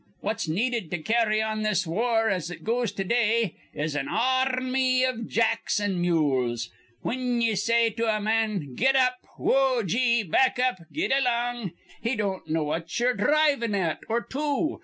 What's 0.21 0.47
needed 0.47 0.89
to 0.89 0.97
carry 0.97 1.43
on 1.43 1.61
this 1.61 1.85
war 1.85 2.27
as 2.31 2.49
it 2.49 2.63
goes 2.63 2.91
to 2.93 3.03
day 3.03 3.55
is 3.71 3.93
an 3.95 4.07
ar 4.09 4.51
rmy 4.59 5.07
iv 5.07 5.27
jacks 5.27 5.79
an' 5.79 6.01
mules. 6.01 6.71
Whin 7.03 7.39
ye 7.39 7.53
say 7.53 7.91
to 7.91 8.07
a 8.07 8.19
man, 8.19 8.73
'Git 8.73 8.95
ap, 8.95 9.17
whoa, 9.37 9.83
gee, 9.83 10.23
back 10.23 10.57
up, 10.57 10.77
get 10.91 11.11
alang!' 11.11 11.73
he 12.01 12.15
don't 12.15 12.49
know 12.49 12.63
what 12.63 12.99
ye'er 12.99 13.13
dhrivin' 13.13 13.75
at 13.75 13.99
or 14.09 14.21
to. 14.23 14.79